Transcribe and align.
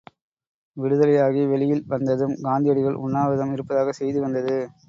விடுதலையாகி 0.77 1.43
வெளியில் 1.51 1.85
வந்ததும் 1.87 2.35
காந்தியடிகள் 2.41 3.01
உண்ணாவிரதம் 3.03 3.53
இருப்பதாகச் 3.53 3.99
செய்தி 3.99 4.19
வந்தது. 4.19 4.57